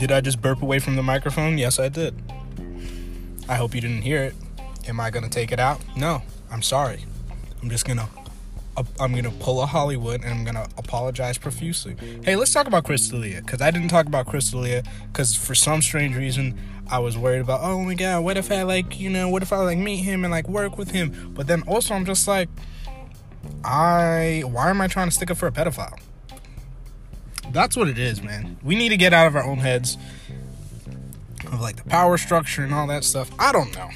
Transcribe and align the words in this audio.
Did 0.00 0.12
I 0.12 0.22
just 0.22 0.40
burp 0.40 0.62
away 0.62 0.78
from 0.78 0.96
the 0.96 1.02
microphone? 1.02 1.58
Yes, 1.58 1.78
I 1.78 1.90
did. 1.90 2.14
I 3.50 3.56
hope 3.56 3.74
you 3.74 3.82
didn't 3.82 4.00
hear 4.00 4.22
it. 4.22 4.34
Am 4.88 4.98
I 4.98 5.10
gonna 5.10 5.28
take 5.28 5.52
it 5.52 5.60
out? 5.60 5.78
No. 5.94 6.22
I'm 6.50 6.62
sorry. 6.62 7.04
I'm 7.60 7.68
just 7.68 7.84
gonna 7.84 8.08
uh, 8.78 8.84
I'm 8.98 9.14
gonna 9.14 9.30
pull 9.30 9.62
a 9.62 9.66
Hollywood 9.66 10.22
and 10.22 10.32
I'm 10.32 10.42
gonna 10.42 10.66
apologize 10.78 11.36
profusely. 11.36 11.96
Hey, 12.24 12.34
let's 12.34 12.50
talk 12.50 12.66
about 12.66 12.84
Chris 12.84 13.08
D'Elia 13.08 13.42
because 13.42 13.60
I 13.60 13.70
didn't 13.70 13.88
talk 13.88 14.06
about 14.06 14.24
Chris 14.24 14.50
D'Elia 14.50 14.84
because 15.12 15.36
for 15.36 15.54
some 15.54 15.82
strange 15.82 16.16
reason 16.16 16.58
I 16.90 16.98
was 17.00 17.18
worried 17.18 17.42
about. 17.42 17.60
Oh 17.62 17.82
my 17.82 17.92
god, 17.92 18.24
what 18.24 18.38
if 18.38 18.50
I 18.50 18.62
like 18.62 18.98
you 18.98 19.10
know 19.10 19.28
what 19.28 19.42
if 19.42 19.52
I 19.52 19.58
like 19.58 19.76
meet 19.76 19.98
him 19.98 20.24
and 20.24 20.30
like 20.30 20.48
work 20.48 20.78
with 20.78 20.92
him? 20.92 21.34
But 21.34 21.46
then 21.46 21.60
also 21.68 21.92
I'm 21.92 22.06
just 22.06 22.26
like, 22.26 22.48
I 23.62 24.44
why 24.46 24.70
am 24.70 24.80
I 24.80 24.88
trying 24.88 25.08
to 25.08 25.14
stick 25.14 25.30
up 25.30 25.36
for 25.36 25.46
a 25.46 25.52
pedophile? 25.52 25.98
That's 27.52 27.76
what 27.76 27.88
it 27.88 27.98
is, 27.98 28.22
man. 28.22 28.56
We 28.62 28.74
need 28.74 28.90
to 28.90 28.96
get 28.96 29.12
out 29.12 29.26
of 29.26 29.36
our 29.36 29.44
own 29.44 29.58
heads 29.58 29.96
of 31.46 31.60
like 31.60 31.76
the 31.76 31.88
power 31.88 32.16
structure 32.18 32.62
and 32.62 32.72
all 32.72 32.86
that 32.88 33.04
stuff. 33.04 33.30
I 33.38 33.52
don't 33.52 33.74
know. 33.74 33.88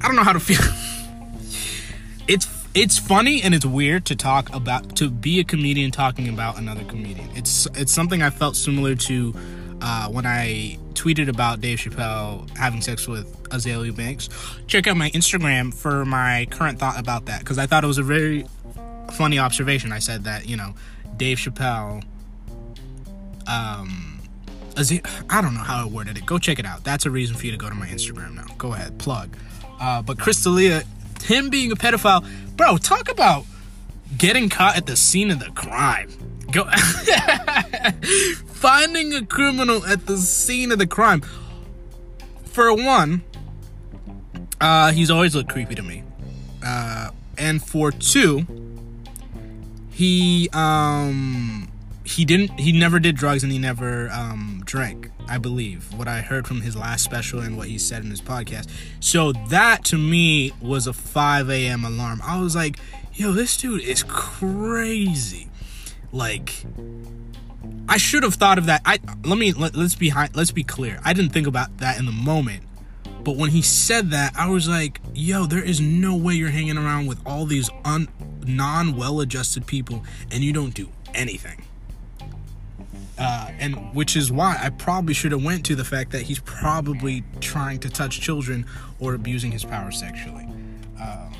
I 0.00 0.06
don't 0.06 0.16
know 0.16 0.24
how 0.24 0.32
to 0.32 0.40
feel. 0.40 0.60
it's 2.28 2.48
it's 2.74 2.98
funny 2.98 3.42
and 3.42 3.54
it's 3.54 3.66
weird 3.66 4.06
to 4.06 4.16
talk 4.16 4.54
about 4.54 4.96
to 4.96 5.10
be 5.10 5.40
a 5.40 5.44
comedian 5.44 5.90
talking 5.90 6.28
about 6.28 6.58
another 6.58 6.84
comedian. 6.84 7.28
It's 7.34 7.66
it's 7.74 7.92
something 7.92 8.22
I 8.22 8.30
felt 8.30 8.56
similar 8.56 8.94
to 8.94 9.34
uh, 9.82 10.08
when 10.08 10.24
I 10.26 10.78
tweeted 10.94 11.28
about 11.28 11.60
Dave 11.60 11.78
Chappelle 11.78 12.48
having 12.56 12.80
sex 12.80 13.06
with 13.08 13.42
Azealia 13.50 13.94
Banks. 13.94 14.28
Check 14.66 14.86
out 14.86 14.96
my 14.96 15.10
Instagram 15.10 15.74
for 15.74 16.04
my 16.04 16.46
current 16.50 16.78
thought 16.78 16.98
about 16.98 17.26
that 17.26 17.40
because 17.40 17.58
I 17.58 17.66
thought 17.66 17.84
it 17.84 17.88
was 17.88 17.98
a 17.98 18.02
very 18.02 18.46
funny 19.12 19.38
observation. 19.38 19.92
I 19.92 19.98
said 19.98 20.24
that 20.24 20.48
you 20.48 20.56
know 20.56 20.74
Dave 21.16 21.38
Chappelle. 21.38 22.04
Um, 23.46 24.20
I 24.76 25.40
don't 25.42 25.54
know 25.54 25.60
how 25.60 25.84
I 25.84 25.86
worded 25.86 26.16
it. 26.16 26.26
Go 26.26 26.38
check 26.38 26.58
it 26.58 26.64
out. 26.66 26.84
That's 26.84 27.04
a 27.06 27.10
reason 27.10 27.36
for 27.36 27.46
you 27.46 27.52
to 27.52 27.58
go 27.58 27.68
to 27.68 27.74
my 27.74 27.86
Instagram 27.86 28.34
now. 28.34 28.46
Go 28.58 28.72
ahead, 28.72 28.98
plug. 28.98 29.36
Uh, 29.80 30.02
but 30.02 30.18
Chris 30.18 30.42
D'Elia, 30.42 30.82
him 31.24 31.50
being 31.50 31.72
a 31.72 31.76
pedophile, 31.76 32.24
bro, 32.56 32.76
talk 32.78 33.10
about 33.10 33.44
getting 34.16 34.48
caught 34.48 34.76
at 34.76 34.86
the 34.86 34.96
scene 34.96 35.30
of 35.30 35.40
the 35.40 35.50
crime. 35.50 36.10
Go 36.50 36.64
finding 38.46 39.14
a 39.14 39.24
criminal 39.24 39.84
at 39.86 40.06
the 40.06 40.18
scene 40.18 40.70
of 40.72 40.78
the 40.78 40.86
crime. 40.86 41.22
For 42.44 42.74
one, 42.74 43.22
uh, 44.60 44.92
he's 44.92 45.10
always 45.10 45.34
looked 45.34 45.50
creepy 45.50 45.74
to 45.74 45.82
me. 45.82 46.04
Uh, 46.64 47.10
and 47.38 47.62
for 47.62 47.90
two, 47.90 48.46
he 49.90 50.48
um 50.52 51.71
he 52.04 52.24
didn't 52.24 52.58
he 52.58 52.72
never 52.72 52.98
did 52.98 53.16
drugs 53.16 53.42
and 53.42 53.52
he 53.52 53.58
never 53.58 54.10
um 54.10 54.62
drank 54.64 55.10
i 55.28 55.38
believe 55.38 55.92
what 55.94 56.08
i 56.08 56.20
heard 56.20 56.46
from 56.46 56.60
his 56.60 56.76
last 56.76 57.04
special 57.04 57.40
and 57.40 57.56
what 57.56 57.68
he 57.68 57.78
said 57.78 58.02
in 58.02 58.10
his 58.10 58.20
podcast. 58.20 58.68
So 59.00 59.32
that 59.48 59.84
to 59.86 59.98
me 59.98 60.52
was 60.60 60.86
a 60.86 60.92
5 60.92 61.50
a.m 61.50 61.84
alarm. 61.84 62.20
I 62.24 62.40
was 62.40 62.56
like 62.56 62.78
yo 63.14 63.32
this 63.32 63.56
dude 63.56 63.82
is 63.82 64.04
crazy. 64.08 65.48
Like 66.10 66.64
i 67.88 67.96
should 67.96 68.22
have 68.22 68.34
thought 68.34 68.58
of 68.58 68.66
that. 68.66 68.82
I 68.84 68.98
let 69.24 69.38
me 69.38 69.52
let, 69.52 69.76
let's 69.76 69.94
be 69.94 70.12
let's 70.34 70.50
be 70.50 70.64
clear. 70.64 71.00
I 71.04 71.12
didn't 71.12 71.32
think 71.32 71.46
about 71.46 71.78
that 71.78 71.98
in 71.98 72.06
the 72.06 72.12
moment. 72.12 72.64
But 73.22 73.36
when 73.36 73.50
he 73.50 73.62
said 73.62 74.10
that 74.10 74.32
i 74.36 74.48
was 74.48 74.68
like 74.68 75.00
yo 75.14 75.46
there 75.46 75.62
is 75.62 75.80
no 75.80 76.16
way 76.16 76.34
you're 76.34 76.50
hanging 76.50 76.76
around 76.76 77.06
with 77.06 77.20
all 77.24 77.46
these 77.46 77.70
un 77.84 78.08
non 78.44 78.96
well 78.96 79.20
adjusted 79.20 79.64
people 79.64 80.02
and 80.32 80.42
you 80.42 80.52
don't 80.52 80.74
do 80.74 80.88
anything 81.14 81.62
uh, 83.22 83.50
and 83.58 83.76
which 83.94 84.16
is 84.16 84.32
why 84.32 84.58
I 84.60 84.70
probably 84.70 85.14
should 85.14 85.32
have 85.32 85.44
went 85.44 85.64
to 85.66 85.74
the 85.74 85.84
fact 85.84 86.10
that 86.12 86.22
he's 86.22 86.40
probably 86.40 87.22
trying 87.40 87.78
to 87.80 87.90
touch 87.90 88.20
children 88.20 88.66
or 88.98 89.14
abusing 89.14 89.52
his 89.52 89.64
power 89.64 89.90
sexually. 89.92 90.46
Um, 91.00 91.32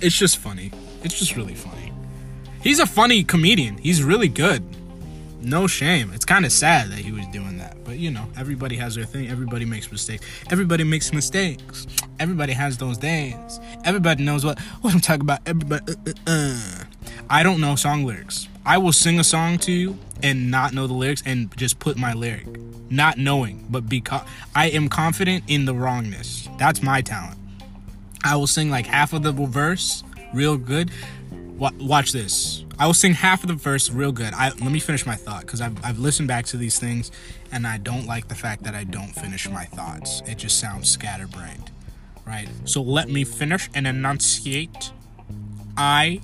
it's 0.00 0.16
just 0.16 0.38
funny. 0.38 0.70
It's 1.02 1.18
just 1.18 1.36
really 1.36 1.54
funny. 1.54 1.92
He's 2.62 2.78
a 2.78 2.86
funny 2.86 3.24
comedian. 3.24 3.78
He's 3.78 4.02
really 4.02 4.28
good. 4.28 4.62
No 5.40 5.66
shame. 5.66 6.12
It's 6.14 6.24
kind 6.24 6.44
of 6.44 6.52
sad 6.52 6.90
that 6.90 6.98
he 6.98 7.10
was 7.10 7.26
doing 7.32 7.58
that. 7.58 7.82
But 7.82 7.98
you 7.98 8.12
know, 8.12 8.28
everybody 8.36 8.76
has 8.76 8.94
their 8.94 9.04
thing. 9.04 9.28
Everybody 9.28 9.64
makes 9.64 9.90
mistakes. 9.90 10.24
Everybody 10.50 10.84
makes 10.84 11.12
mistakes. 11.12 11.88
Everybody 12.20 12.52
has 12.52 12.76
those 12.76 12.96
days. 12.96 13.58
Everybody 13.84 14.22
knows 14.22 14.44
what 14.44 14.60
what 14.82 14.94
I'm 14.94 15.00
talking 15.00 15.22
about. 15.22 15.40
Everybody. 15.46 15.92
Uh, 15.92 16.10
uh, 16.10 16.30
uh. 16.30 16.84
I 17.28 17.42
don't 17.42 17.60
know 17.60 17.74
song 17.74 18.04
lyrics. 18.04 18.46
I 18.64 18.78
will 18.78 18.92
sing 18.92 19.18
a 19.18 19.24
song 19.24 19.58
to 19.58 19.72
you 19.72 19.98
and 20.22 20.50
not 20.50 20.72
know 20.72 20.86
the 20.86 20.94
lyrics 20.94 21.22
and 21.26 21.54
just 21.56 21.80
put 21.80 21.96
my 21.96 22.12
lyric, 22.12 22.46
not 22.90 23.18
knowing, 23.18 23.66
but 23.68 23.88
because 23.88 24.22
I 24.54 24.68
am 24.68 24.88
confident 24.88 25.44
in 25.48 25.64
the 25.64 25.74
wrongness. 25.74 26.48
That's 26.58 26.82
my 26.82 27.00
talent. 27.00 27.38
I 28.22 28.36
will 28.36 28.46
sing 28.46 28.70
like 28.70 28.86
half 28.86 29.12
of 29.12 29.24
the 29.24 29.32
verse 29.32 30.04
real 30.32 30.56
good. 30.56 30.90
Watch 31.58 32.12
this. 32.12 32.64
I 32.78 32.86
will 32.86 32.94
sing 32.94 33.14
half 33.14 33.42
of 33.42 33.48
the 33.48 33.54
verse 33.54 33.90
real 33.90 34.12
good. 34.12 34.32
I 34.32 34.48
let 34.50 34.72
me 34.72 34.80
finish 34.80 35.06
my 35.06 35.14
thought 35.16 35.42
because 35.42 35.60
I've 35.60 35.84
I've 35.84 35.98
listened 35.98 36.28
back 36.28 36.46
to 36.46 36.56
these 36.56 36.78
things 36.78 37.10
and 37.50 37.66
I 37.66 37.78
don't 37.78 38.06
like 38.06 38.28
the 38.28 38.34
fact 38.34 38.62
that 38.64 38.74
I 38.74 38.84
don't 38.84 39.12
finish 39.12 39.48
my 39.48 39.64
thoughts. 39.64 40.22
It 40.26 40.38
just 40.38 40.58
sounds 40.58 40.88
scatterbrained, 40.88 41.70
right? 42.26 42.48
So 42.64 42.80
let 42.82 43.08
me 43.08 43.24
finish 43.24 43.68
and 43.74 43.86
enunciate. 43.86 44.92
I 45.76 46.20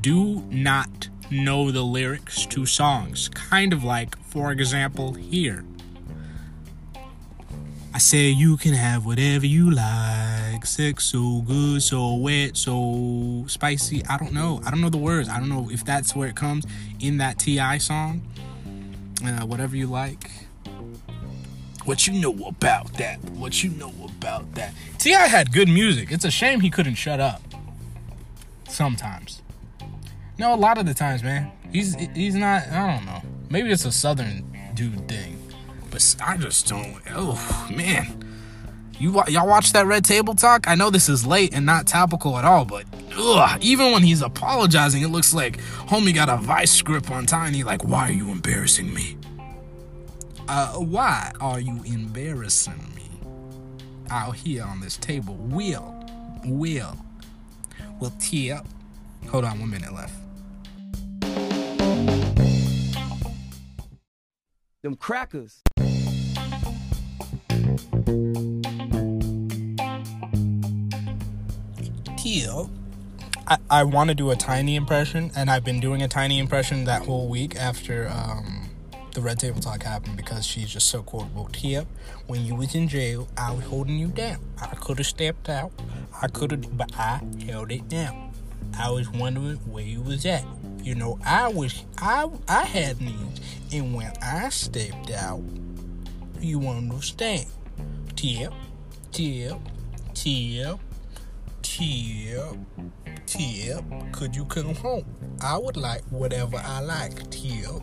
do 0.00 0.42
not 0.50 1.07
know 1.30 1.70
the 1.70 1.82
lyrics 1.82 2.46
to 2.46 2.66
songs. 2.66 3.28
Kind 3.28 3.72
of 3.72 3.84
like, 3.84 4.18
for 4.24 4.52
example, 4.52 5.14
here. 5.14 5.64
I 7.94 7.98
say 7.98 8.28
you 8.28 8.56
can 8.56 8.74
have 8.74 9.06
whatever 9.06 9.46
you 9.46 9.70
like. 9.70 10.64
Sex 10.66 11.04
so 11.06 11.40
good, 11.40 11.82
so 11.82 12.14
wet, 12.14 12.56
so 12.56 13.44
spicy. 13.48 14.04
I 14.06 14.18
don't 14.18 14.32
know. 14.32 14.60
I 14.64 14.70
don't 14.70 14.80
know 14.80 14.90
the 14.90 14.98
words. 14.98 15.28
I 15.28 15.38
don't 15.38 15.48
know 15.48 15.68
if 15.70 15.84
that's 15.84 16.14
where 16.14 16.28
it 16.28 16.36
comes 16.36 16.66
in 17.00 17.18
that 17.18 17.38
T.I. 17.38 17.78
song. 17.78 18.22
Uh, 19.24 19.46
whatever 19.46 19.76
you 19.76 19.86
like. 19.86 20.30
What 21.84 22.06
you 22.06 22.12
know 22.20 22.46
about 22.46 22.92
that? 22.98 23.18
What 23.30 23.64
you 23.64 23.70
know 23.70 23.92
about 24.04 24.54
that? 24.54 24.74
T.I. 24.98 25.26
had 25.26 25.52
good 25.52 25.68
music. 25.68 26.12
It's 26.12 26.24
a 26.24 26.30
shame 26.30 26.60
he 26.60 26.70
couldn't 26.70 26.96
shut 26.96 27.18
up. 27.18 27.42
Sometimes. 28.68 29.42
No, 30.38 30.54
a 30.54 30.56
lot 30.56 30.78
of 30.78 30.86
the 30.86 30.94
times, 30.94 31.22
man. 31.22 31.50
He's 31.72 31.94
he's 32.14 32.34
not. 32.36 32.68
I 32.68 32.94
don't 32.94 33.04
know. 33.06 33.22
Maybe 33.50 33.70
it's 33.70 33.84
a 33.84 33.92
southern 33.92 34.44
dude 34.74 35.08
thing, 35.08 35.42
but 35.90 36.16
I 36.24 36.36
just 36.36 36.68
don't. 36.68 36.96
Oh 37.10 37.68
man, 37.74 38.24
you 38.98 39.20
y'all 39.26 39.48
watch 39.48 39.72
that 39.72 39.86
Red 39.86 40.04
Table 40.04 40.34
Talk? 40.34 40.68
I 40.68 40.76
know 40.76 40.90
this 40.90 41.08
is 41.08 41.26
late 41.26 41.54
and 41.54 41.66
not 41.66 41.88
topical 41.88 42.38
at 42.38 42.44
all, 42.44 42.64
but 42.64 42.84
ugh, 43.16 43.58
even 43.60 43.90
when 43.90 44.02
he's 44.04 44.22
apologizing, 44.22 45.02
it 45.02 45.08
looks 45.08 45.34
like 45.34 45.58
homie 45.88 46.14
got 46.14 46.28
a 46.28 46.36
vice 46.36 46.80
grip 46.82 47.10
on 47.10 47.26
Tiny. 47.26 47.64
Like, 47.64 47.82
why 47.82 48.08
are 48.08 48.12
you 48.12 48.30
embarrassing 48.30 48.94
me? 48.94 49.16
Uh, 50.46 50.74
why 50.74 51.32
are 51.40 51.60
you 51.60 51.82
embarrassing 51.84 52.94
me 52.94 53.10
out 54.08 54.36
here 54.36 54.62
on 54.62 54.80
this 54.80 54.96
table? 54.96 55.34
Will, 55.34 55.94
will, 56.44 56.96
will 58.00 58.12
tip. 58.20 58.64
Hold 59.30 59.44
on, 59.44 59.58
one 59.58 59.70
minute 59.70 59.92
left. 59.92 60.14
Them 64.80 64.94
crackers. 64.94 65.60
Teal. 72.16 72.70
I, 73.48 73.58
I 73.68 73.82
want 73.82 74.10
to 74.10 74.14
do 74.14 74.30
a 74.30 74.36
tiny 74.36 74.76
impression, 74.76 75.32
and 75.34 75.50
I've 75.50 75.64
been 75.64 75.80
doing 75.80 76.02
a 76.02 76.08
tiny 76.08 76.38
impression 76.38 76.84
that 76.84 77.02
whole 77.06 77.28
week 77.28 77.56
after 77.56 78.08
um, 78.08 78.70
the 79.14 79.20
Red 79.20 79.40
Table 79.40 79.58
Talk 79.60 79.82
happened 79.82 80.16
because 80.16 80.46
she's 80.46 80.70
just 80.70 80.86
so 80.86 81.02
quotable. 81.02 81.48
Tia, 81.52 81.84
when 82.28 82.44
you 82.44 82.54
was 82.54 82.76
in 82.76 82.86
jail, 82.86 83.26
I 83.36 83.50
was 83.50 83.64
holding 83.64 83.98
you 83.98 84.08
down. 84.08 84.38
I 84.60 84.76
could 84.76 84.98
have 84.98 85.08
stepped 85.08 85.48
out. 85.48 85.72
I 86.22 86.28
could 86.28 86.52
have, 86.52 86.76
but 86.76 86.94
I 86.96 87.20
held 87.44 87.72
it 87.72 87.88
down. 87.88 88.32
I 88.78 88.90
was 88.90 89.10
wondering 89.10 89.56
where 89.66 89.82
you 89.82 90.02
was 90.02 90.24
at. 90.24 90.44
You 90.88 90.94
know, 90.94 91.18
I 91.22 91.48
was 91.48 91.84
I 91.98 92.30
I 92.48 92.62
had 92.62 92.98
needs, 93.02 93.42
and 93.70 93.94
when 93.94 94.10
I 94.22 94.48
stepped 94.48 95.10
out, 95.10 95.42
you 96.40 96.66
understand. 96.66 97.44
Tip, 98.16 98.54
tip, 99.12 99.58
tip, 100.14 100.78
tip, 101.60 102.56
tip. 103.26 103.84
Could 104.12 104.34
you 104.34 104.46
come 104.46 104.74
home? 104.76 105.04
I 105.42 105.58
would 105.58 105.76
like 105.76 106.00
whatever 106.08 106.56
I 106.56 106.80
like. 106.80 107.28
Tip. 107.28 107.82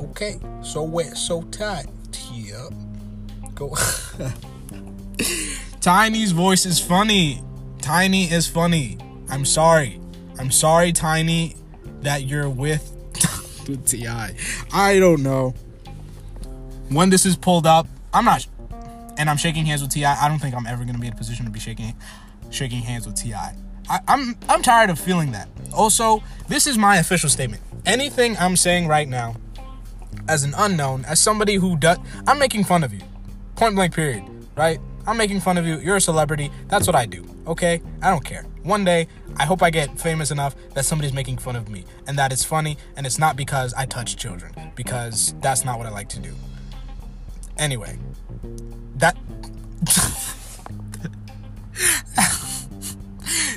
Okay, 0.00 0.40
so 0.62 0.82
wet, 0.82 1.16
so 1.16 1.42
tight. 1.42 1.86
Tip. 2.10 2.72
Go. 3.54 3.76
Tiny's 5.80 6.32
voice 6.32 6.66
is 6.66 6.80
funny. 6.80 7.44
Tiny 7.80 8.24
is 8.24 8.48
funny. 8.48 8.98
I'm 9.28 9.44
sorry. 9.44 10.00
I'm 10.40 10.50
sorry, 10.50 10.90
Tiny, 10.90 11.54
that 12.02 12.24
you're 12.24 12.48
with 12.48 12.96
T.I. 13.86 14.34
I 14.72 14.98
don't 14.98 15.22
know. 15.22 15.54
When 16.88 17.10
this 17.10 17.24
is 17.24 17.36
pulled 17.36 17.66
up, 17.66 17.86
I'm 18.12 18.24
not, 18.24 18.46
and 19.16 19.30
I'm 19.30 19.36
shaking 19.36 19.64
hands 19.66 19.82
with 19.82 19.92
T.I. 19.92 20.24
I 20.24 20.28
don't 20.28 20.38
think 20.38 20.54
I'm 20.54 20.66
ever 20.66 20.84
gonna 20.84 20.98
be 20.98 21.06
in 21.06 21.12
a 21.12 21.16
position 21.16 21.44
to 21.44 21.50
be 21.50 21.60
shaking 21.60 21.94
shaking 22.50 22.82
hands 22.82 23.06
with 23.06 23.16
T.I. 23.16 23.54
I, 23.88 24.00
I'm 24.08 24.36
I'm 24.48 24.62
tired 24.62 24.90
of 24.90 24.98
feeling 24.98 25.32
that. 25.32 25.48
Also, 25.72 26.22
this 26.48 26.66
is 26.66 26.76
my 26.76 26.96
official 26.96 27.28
statement. 27.28 27.62
Anything 27.86 28.36
I'm 28.38 28.56
saying 28.56 28.88
right 28.88 29.08
now, 29.08 29.36
as 30.28 30.42
an 30.42 30.54
unknown, 30.56 31.04
as 31.04 31.20
somebody 31.20 31.54
who 31.54 31.76
does, 31.76 31.98
I'm 32.26 32.38
making 32.38 32.64
fun 32.64 32.82
of 32.82 32.92
you. 32.92 33.00
Point 33.56 33.76
blank. 33.76 33.94
Period. 33.94 34.24
Right? 34.56 34.80
I'm 35.06 35.16
making 35.16 35.40
fun 35.40 35.58
of 35.58 35.66
you. 35.66 35.78
You're 35.78 35.96
a 35.96 36.00
celebrity. 36.00 36.50
That's 36.68 36.86
what 36.86 36.96
I 36.96 37.06
do. 37.06 37.24
Okay? 37.46 37.82
I 38.02 38.10
don't 38.10 38.24
care. 38.24 38.44
One 38.62 38.84
day, 38.84 39.08
I 39.36 39.44
hope 39.44 39.62
I 39.62 39.70
get 39.70 39.98
famous 39.98 40.30
enough 40.30 40.54
that 40.74 40.84
somebody's 40.84 41.12
making 41.12 41.38
fun 41.38 41.56
of 41.56 41.68
me 41.68 41.84
and 42.06 42.18
that 42.18 42.32
it's 42.32 42.44
funny 42.44 42.76
and 42.96 43.06
it's 43.06 43.18
not 43.18 43.36
because 43.36 43.72
I 43.74 43.86
touch 43.86 44.16
children 44.16 44.52
because 44.74 45.34
that's 45.40 45.64
not 45.64 45.78
what 45.78 45.86
I 45.86 45.90
like 45.90 46.08
to 46.10 46.20
do. 46.20 46.34
Anyway, 47.56 47.98
that 48.96 49.16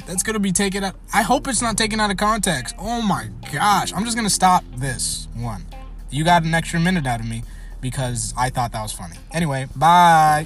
that's 0.05 0.23
gonna 0.23 0.39
be 0.39 0.51
taken 0.51 0.83
out. 0.83 0.95
I 1.13 1.21
hope 1.21 1.47
it's 1.47 1.61
not 1.61 1.77
taken 1.77 1.99
out 1.99 2.11
of 2.11 2.17
context. 2.17 2.75
Oh 2.77 3.01
my 3.01 3.29
gosh, 3.51 3.93
I'm 3.93 4.05
just 4.05 4.15
gonna 4.15 4.29
stop 4.29 4.63
this 4.75 5.27
one. 5.35 5.65
You 6.09 6.23
got 6.23 6.43
an 6.43 6.53
extra 6.53 6.79
minute 6.79 7.07
out 7.07 7.19
of 7.19 7.27
me 7.27 7.43
because 7.81 8.33
I 8.37 8.49
thought 8.49 8.71
that 8.71 8.81
was 8.81 8.93
funny. 8.93 9.17
Anyway, 9.31 9.67
bye. 9.75 10.45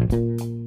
Thank 0.00 0.40
you. 0.40 0.59